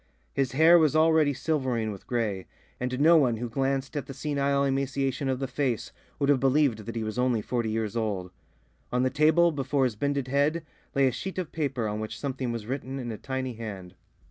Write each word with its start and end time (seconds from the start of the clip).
His 0.33 0.53
hair 0.53 0.79
was 0.79 0.95
already 0.95 1.31
silvering 1.31 1.91
with 1.91 2.07
grey, 2.07 2.47
and 2.79 2.99
no 2.99 3.17
one 3.17 3.37
who 3.37 3.47
glanced 3.47 3.95
at 3.95 4.07
the 4.07 4.15
senile 4.15 4.63
emaciation 4.63 5.29
of 5.29 5.37
the 5.37 5.45
face 5.47 5.91
would 6.17 6.27
have 6.27 6.39
believed 6.39 6.87
that 6.87 6.95
he 6.95 7.03
was 7.03 7.19
only 7.19 7.43
forty 7.43 7.69
years 7.69 7.95
old. 7.95 8.31
On 8.91 9.03
the 9.03 9.11
table, 9.11 9.51
before 9.51 9.83
his 9.83 9.95
bended 9.95 10.27
head, 10.27 10.65
lay 10.95 11.07
a 11.07 11.11
sheet 11.11 11.37
of 11.37 11.51
paper 11.51 11.87
on 11.87 11.99
which 11.99 12.19
something 12.19 12.51
was 12.51 12.65
written 12.65 12.97
in 12.97 13.11
a 13.11 13.17
tiny 13.19 13.53
hand. 13.53 13.93